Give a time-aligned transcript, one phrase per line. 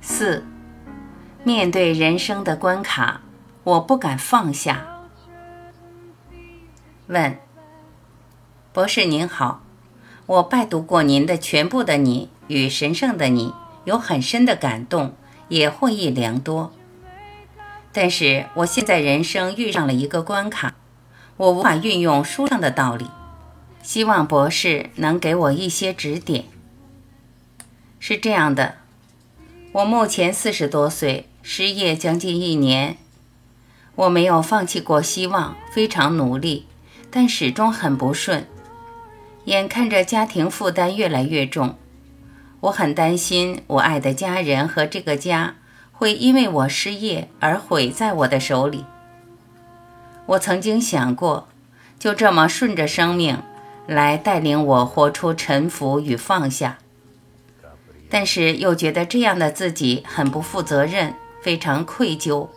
[0.00, 0.44] 四，
[1.44, 3.20] 面对人生的关卡，
[3.64, 4.86] 我不敢放下。
[7.06, 7.38] 问：
[8.72, 9.62] 博士您好，
[10.26, 13.52] 我拜读过您的全部的你与神圣的你，
[13.84, 15.14] 有很深的感动，
[15.48, 16.72] 也获益良多。
[17.92, 20.74] 但是我现在人生遇上了一个关卡，
[21.36, 23.06] 我无法运用书上的道理，
[23.82, 26.44] 希望博士能给我一些指点。
[28.00, 28.76] 是这样的。
[29.70, 32.96] 我目前四十多岁，失业将近一年。
[33.94, 36.66] 我没有放弃过希望，非常努力，
[37.10, 38.46] 但始终很不顺。
[39.44, 41.76] 眼看着家庭负担越来越重，
[42.60, 45.56] 我很担心我爱的家人和这个家
[45.92, 48.86] 会因为我失业而毁在我的手里。
[50.26, 51.48] 我曾经想过，
[51.98, 53.42] 就这么顺着生命
[53.86, 56.78] 来带领我活出沉浮与放下。
[58.10, 62.48] 但是又觉得这样的自己很不负责任，非常愧疚。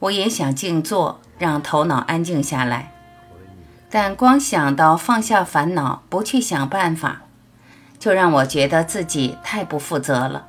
[0.00, 2.92] 我也想静坐，让头脑安静下来，
[3.88, 7.22] 但光想到放下烦恼，不去想办法，
[7.98, 10.48] 就让我觉得自己太不负责了。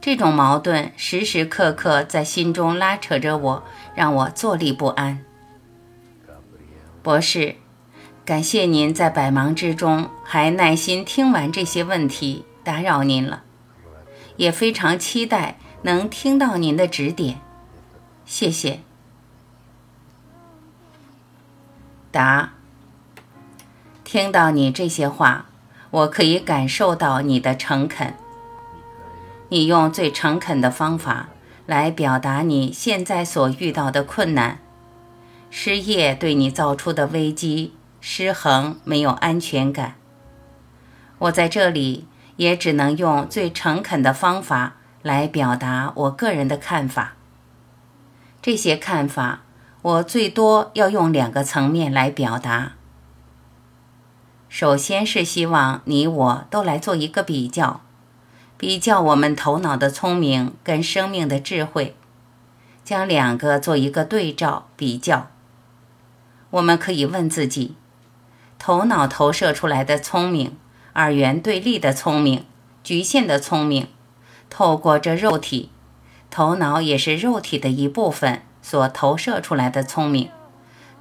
[0.00, 3.62] 这种矛盾时时刻刻在心中拉扯着我，
[3.94, 5.24] 让我坐立不安。
[7.02, 7.54] 博士，
[8.24, 12.44] 感谢您在百忙之中还耐心听完这些问题。
[12.70, 13.42] 打扰您了，
[14.36, 17.40] 也非常期待能听到您的指点，
[18.24, 18.78] 谢谢。
[22.12, 22.52] 答：
[24.04, 25.46] 听到你这些话，
[25.90, 28.14] 我可以感受到你的诚恳。
[29.48, 31.30] 你用最诚恳的方法
[31.66, 34.60] 来表达你现在所遇到的困难，
[35.50, 39.96] 失业对你造出的危机，失衡，没有安全感。
[41.18, 42.06] 我在这里。
[42.36, 47.14] 也只能用最诚恳的方法来表达我个人的看法。
[48.42, 49.42] 这些看法，
[49.82, 52.72] 我最多要用两个层面来表达。
[54.48, 57.82] 首先是希望你我都来做一个比较，
[58.56, 61.94] 比较我们头脑的聪明跟生命的智慧，
[62.82, 65.28] 将两个做一个对照比较。
[66.50, 67.76] 我们可以问自己：
[68.58, 70.56] 头脑投射出来的聪明。
[70.92, 72.44] 二元对立的聪明，
[72.82, 73.88] 局限的聪明，
[74.48, 75.70] 透过这肉体，
[76.30, 80.30] 头脑也是肉体的一部分所投射出来的聪明，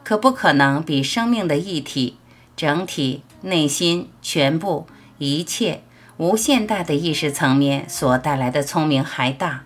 [0.03, 2.17] 可不可能比生命的一体、
[2.55, 5.81] 整体、内心、全部、一切、
[6.17, 9.65] 无限大的意识层面所带来的聪明还大？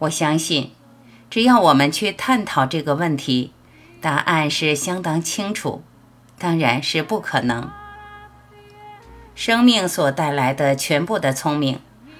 [0.00, 0.72] 我相信，
[1.30, 3.52] 只要我们去探讨这个问题，
[4.00, 5.82] 答案是相当清楚，
[6.38, 7.70] 当然是不可能。
[9.36, 11.78] 生命所带来的全部的聪明，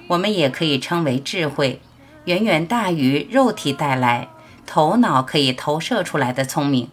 [0.08, 1.80] 我们也可以称为智慧，
[2.26, 4.28] 远远大于肉体带来、
[4.66, 6.90] 头脑可以投射出来的聪明。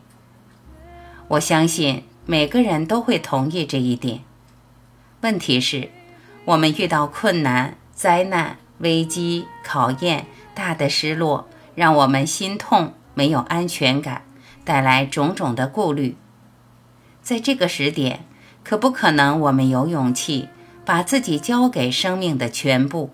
[1.28, 4.22] 我相信每个人都会同意这一点。
[5.20, 5.90] 问题是，
[6.46, 14.22] 我们遇到困难、灾难、危机、考验、大的失落，让我们心痛，没有安全感，
[14.64, 16.16] 带来种种的顾虑。
[17.22, 18.26] 在这个时点。
[18.63, 20.50] 可不可能，我们有勇气
[20.85, 23.12] 把自己交给生命的全部，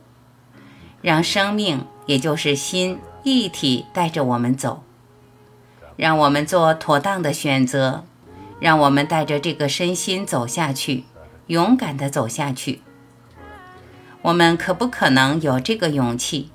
[1.01, 4.83] 让生命，也就是心一体带着我们走，
[5.95, 8.05] 让我们做妥当的选择，
[8.59, 11.05] 让我们带着这个身心走下去，
[11.47, 12.81] 勇敢地走下去。
[14.21, 16.51] 我们可不可能有这个勇气？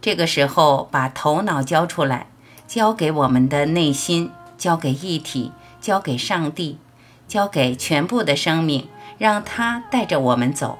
[0.00, 2.26] 这个时候，把头脑交出来，
[2.66, 6.78] 交给我们的内心，交给一体，交给上帝。
[7.26, 8.88] 交给全部的生命，
[9.18, 10.78] 让它带着我们走，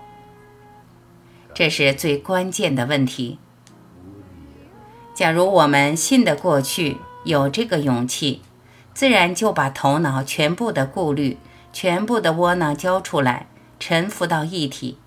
[1.55, 3.39] 这是最关键的问题。
[5.15, 8.43] 假如我们信得过去，有这个勇气，
[8.95, 11.39] 自然就把头脑全部的顾虑、
[11.73, 13.47] 全部的窝囊交出来，
[13.79, 14.99] 臣服到一体。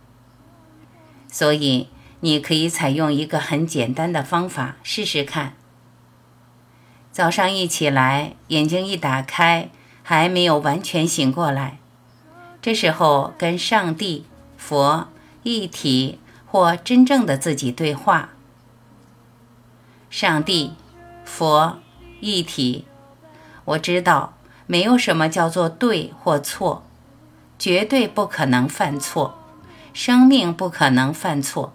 [1.28, 1.90] 所以，
[2.22, 5.54] 你可以采用一个很简单的方法试试看。
[7.12, 9.70] 早上一起来，眼睛一打开。
[10.08, 11.80] 还没有完全醒过来，
[12.62, 15.08] 这时候跟上帝、佛
[15.42, 18.30] 一体或真正的自己对话。
[20.12, 20.76] 上帝、
[21.24, 21.80] 佛
[22.20, 22.86] 一体，
[23.66, 24.36] 我知道
[24.68, 26.84] 没有什么叫做对或错，
[27.58, 29.40] 绝对不可能犯错，
[29.92, 31.74] 生命不可能犯错。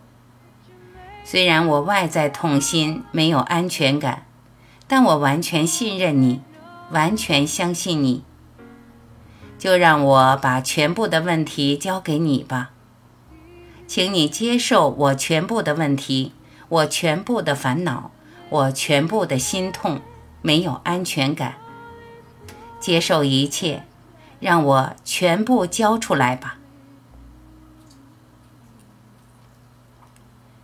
[1.25, 4.25] 虽然我外在痛心，没有安全感，
[4.87, 6.43] 但我完全信任你。
[6.91, 8.25] 完全相信你，
[9.59, 12.71] 就让我把全部的问题交给你吧，
[13.87, 16.33] 请你接受我全部的问题，
[16.69, 18.11] 我全部的烦恼，
[18.49, 20.01] 我全部的心痛，
[20.43, 21.57] 没有安全感。
[22.81, 23.85] 接受一切，
[24.41, 26.57] 让我全部交出来吧。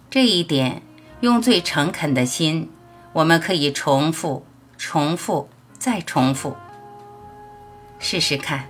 [0.09, 0.83] 这一点，
[1.21, 2.71] 用最诚恳的心，
[3.13, 4.47] 我们可以重复、
[4.79, 5.51] 重复、
[5.87, 6.57] 再重复，
[8.01, 8.67] 试试看。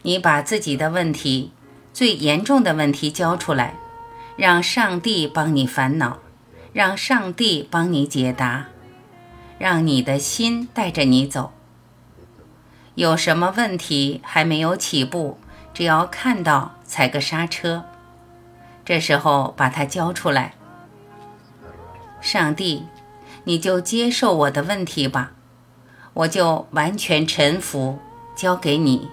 [0.00, 1.52] 你把自己的问题、
[1.92, 3.74] 最严重的问题交出来，
[4.34, 6.20] 让上帝帮你烦恼，
[6.72, 8.68] 让上帝帮你解答，
[9.58, 11.52] 让你的心带着你走。
[12.94, 15.38] 有什么问题还没有起步，
[15.74, 17.84] 只要看到踩个刹车，
[18.86, 20.54] 这时候把它交出来。
[22.22, 22.86] 上帝，
[23.44, 25.32] 你就接受我的问题吧，
[26.18, 28.00] 我就完全臣服，
[28.34, 29.08] 交给你。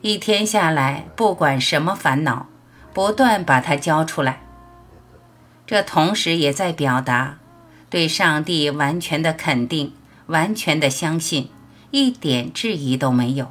[0.00, 2.46] 一天下来，不管什么烦恼，
[2.92, 4.42] 不断把它交出来。
[5.66, 7.38] 这同时也在表达
[7.90, 9.92] 对上帝完全的肯定、
[10.26, 11.50] 完全的相信，
[11.90, 13.50] 一点质疑都没有。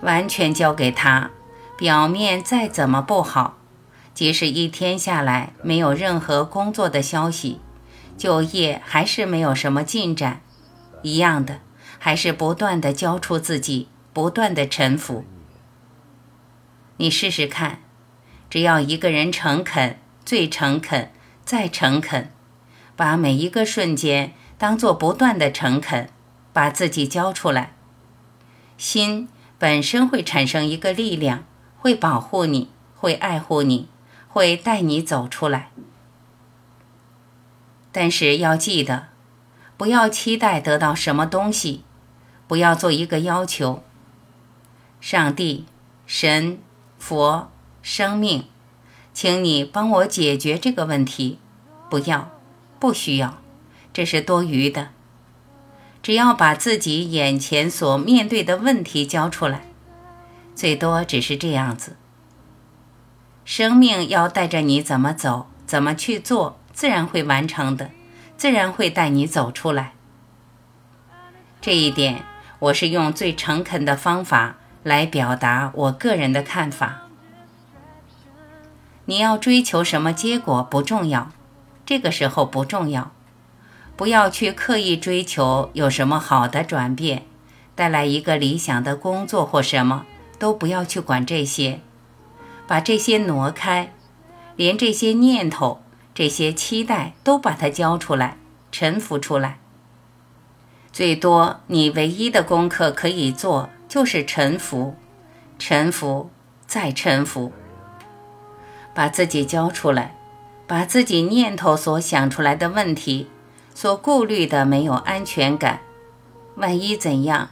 [0.00, 1.30] 完全交给他，
[1.76, 3.58] 表面再怎么不好，
[4.14, 7.60] 即使一天下来没有任何工作的消息，
[8.16, 10.40] 就业还是没有什么进展，
[11.02, 11.60] 一样的，
[11.98, 13.88] 还是不断的交出自己。
[14.12, 15.26] 不断的臣服，
[16.96, 17.82] 你试试看，
[18.48, 21.12] 只要一个人诚恳，最诚恳，
[21.44, 22.32] 再诚恳，
[22.96, 26.08] 把每一个瞬间当做不断的诚恳，
[26.54, 27.74] 把自己交出来，
[28.78, 29.28] 心
[29.58, 31.44] 本身会产生一个力量，
[31.76, 33.90] 会保护你，会爱护你，
[34.28, 35.72] 会带你走出来。
[37.98, 39.06] 但是要记得，
[39.78, 41.82] 不要期待得到什么东西，
[42.46, 43.82] 不要做一个要求。
[45.00, 45.64] 上帝、
[46.04, 46.58] 神、
[46.98, 47.50] 佛、
[47.80, 48.44] 生命，
[49.14, 51.38] 请你帮我解决这个问题。
[51.88, 52.30] 不要，
[52.78, 53.38] 不需要，
[53.94, 54.90] 这是多余的。
[56.02, 59.68] 只要把自己眼前所面对的问题交出来，
[60.54, 61.96] 最多只是这样子。
[63.46, 67.90] 生命要带着你怎么走，怎么去做，自然会完成的，
[68.36, 69.94] 自然会带你走出来。
[71.60, 72.22] 这一点，
[72.58, 74.56] 我是用最诚恳的方法。
[74.82, 77.08] 来表达我个人的看法。
[79.06, 81.32] 你要追求什么结果不重要，
[81.84, 83.10] 这个时候不重要，
[83.96, 87.24] 不要去刻意追求有什么好的转变，
[87.74, 90.06] 带来一个理想的工作或什么，
[90.38, 91.80] 都不要去管这些，
[92.68, 93.92] 把这些挪开，
[94.54, 95.80] 连这些念头、
[96.16, 98.38] 这些期待都把它交出来，
[98.72, 99.58] 臣服出来。
[100.90, 103.68] 最多，你唯一的功课可以做。
[103.86, 104.96] 就是臣服，
[105.58, 106.30] 臣服，
[106.66, 107.52] 再臣服，
[108.92, 110.16] 把自己交出来，
[110.66, 113.30] 把自己念头所想出来的问题，
[113.74, 115.80] 所顾虑的没有安全感，
[116.56, 117.50] 万一怎样，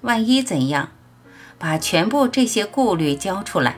[0.00, 0.88] 万一怎样，
[1.56, 3.76] 把全部这些顾虑交出来，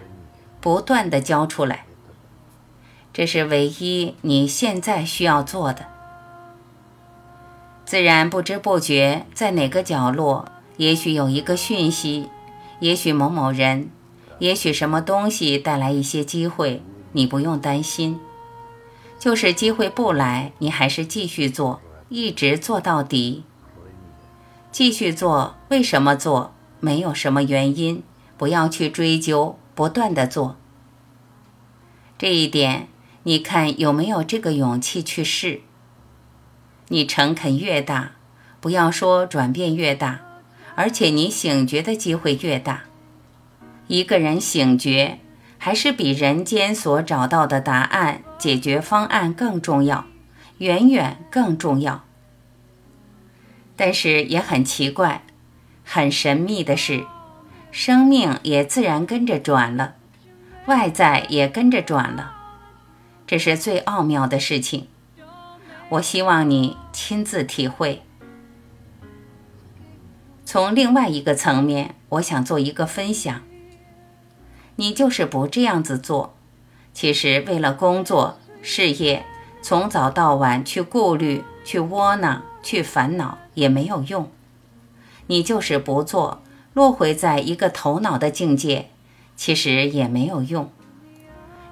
[0.61, 1.85] 不断的交出来，
[3.19, 5.87] 这是唯一你现在需要做的。
[7.85, 10.45] 自然不知不觉在哪个角落。
[10.77, 12.29] 也许有一个讯息，
[12.79, 13.91] 也许某某人，
[14.39, 18.21] 也许什么东西带来一些机会，你不用担心。
[19.19, 23.43] 就是机会不来，你还是继续做，一直做到底。
[24.71, 26.53] 继续做，为什么做？
[26.79, 28.05] 没有什么原因，
[28.37, 30.55] 不要去追究，不断的做。
[32.17, 32.87] 这一点，
[33.29, 35.61] 你看有没有这个勇气去试？
[36.89, 38.13] 你诚恳越大，
[38.59, 40.21] 不要说转变越大。
[40.77, 42.85] 而且你醒觉的机会越大，
[43.87, 45.19] 一个人醒觉
[45.59, 50.07] 还是比人间所找到的答案、解决方案更重要，
[50.57, 52.07] 远远更重要。
[53.77, 55.23] 但是也很奇怪，
[55.85, 57.05] 很神秘的是，
[57.71, 59.97] 生命也自然跟着转了，
[60.65, 62.38] 外在也跟着转了，
[63.29, 64.89] 这是最奥妙的事情。
[65.91, 68.03] 我希望你亲自体会。
[70.47, 73.43] 从另外一个层面，我想做一个分享。
[74.77, 76.37] 你就是不这样子做，
[76.95, 79.27] 其实为了工作、事业，
[79.61, 84.31] 从早到晚去顾虑、去窝囊、去烦恼也没有用。
[85.27, 86.41] 你就是不做，
[86.73, 88.89] 落回在一个头脑的境界，
[89.37, 90.73] 其实也没有用。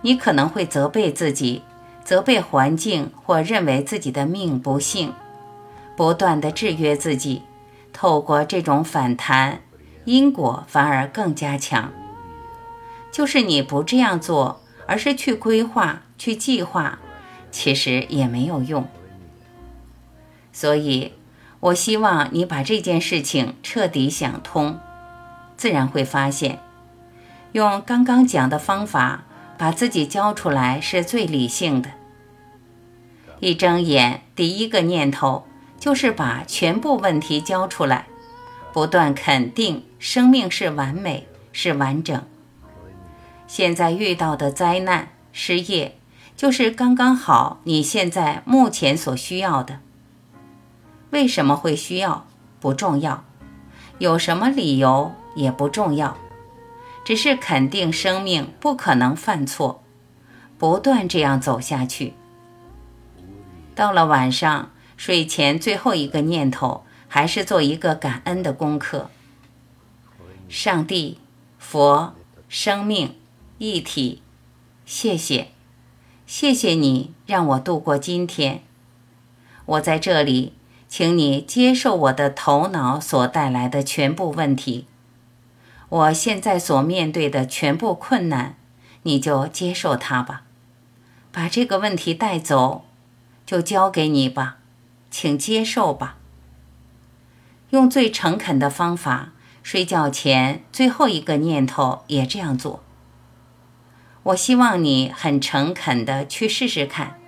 [0.06, 1.62] 你可能会责备自己，
[2.04, 5.12] 责备环境，或认为自己的命不幸，
[5.96, 7.42] 不断的制约自己。
[7.92, 9.62] 透过这种反弹，
[10.04, 11.90] 因果反而更加强。
[13.10, 17.00] 就是你不这样做，而是去规划、去计划，
[17.50, 18.86] 其实也没有用。
[20.52, 21.14] 所以，
[21.58, 24.78] 我希望你把这件事情彻底想通，
[25.56, 26.60] 自然会发现，
[27.50, 29.24] 用刚刚讲的方法
[29.58, 31.90] 把自己交出来是最理性的。
[33.40, 35.46] 一睁眼，第一个念头
[35.78, 38.06] 就是把全部问题交出来，
[38.72, 42.22] 不断肯定生命是完美、是完整。
[43.46, 45.98] 现在遇到的灾难、失业，
[46.36, 49.80] 就是刚刚好你现在目前所需要的。
[51.10, 52.26] 为什么会需要
[52.58, 53.24] 不重要，
[53.98, 56.16] 有什么理由也不重要，
[57.06, 59.80] 只是肯定生命不可能犯错，
[60.58, 62.14] 不断这样走下去。
[63.76, 69.08] 到了晚上睡前最后一个念头，还是做一个感恩的功课。
[70.48, 71.18] 上帝、
[71.60, 72.12] 佛、
[72.48, 73.14] 生命、
[73.58, 74.20] 一体，
[74.84, 75.52] 谢谢，
[76.26, 78.64] 谢谢你让我度过今天。
[79.64, 80.54] 我在这里，
[80.88, 84.86] 请你接受我的头脑所带来的全部问题。
[85.88, 88.56] 我现在所面对的全部困难，
[89.02, 90.42] 你就接受它吧，
[91.30, 92.84] 把这个问题带走。
[93.46, 94.56] 就交给你吧，
[95.08, 96.16] 请接受吧。
[97.70, 99.30] 用最诚恳的方法，
[99.62, 102.82] 睡觉前最后一个念头也这样做。
[104.24, 107.20] 我希望你很诚恳的去试试看，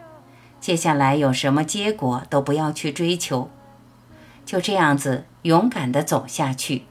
[0.60, 3.48] 接下来有什么结果都不要去追求，
[4.44, 6.86] 就这样子勇敢的走下去。